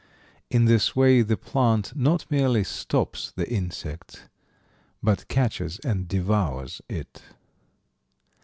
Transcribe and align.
In 0.49 0.65
this 0.65 0.95
way 0.95 1.21
the 1.21 1.37
plant 1.37 1.95
not 1.95 2.25
merely 2.31 2.63
stops 2.63 3.31
the 3.35 3.47
insect, 3.47 4.29
but 5.03 5.27
catches 5.27 5.77
and 5.83 6.07
devours 6.07 6.81
it. 6.89 7.21